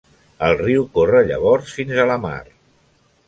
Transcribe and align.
El 0.45 0.53
riu 0.61 0.85
corre 0.95 1.19
llavors 1.27 1.75
fins 1.81 2.01
a 2.05 2.09
la 2.13 2.17
mar. 2.27 2.35